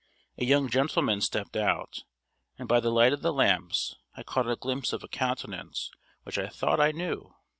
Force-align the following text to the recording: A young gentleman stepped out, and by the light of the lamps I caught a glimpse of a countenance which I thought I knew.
A 0.39 0.45
young 0.45 0.67
gentleman 0.67 1.21
stepped 1.21 1.55
out, 1.55 2.05
and 2.57 2.67
by 2.67 2.79
the 2.79 2.89
light 2.89 3.13
of 3.13 3.21
the 3.21 3.31
lamps 3.31 3.97
I 4.17 4.23
caught 4.23 4.49
a 4.49 4.55
glimpse 4.55 4.93
of 4.93 5.03
a 5.03 5.07
countenance 5.07 5.91
which 6.23 6.39
I 6.39 6.47
thought 6.47 6.79
I 6.79 6.91
knew. 6.91 7.35